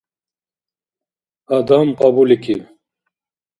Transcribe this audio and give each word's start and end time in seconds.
Адам 1.57 1.87
кьабуликиб. 1.99 2.61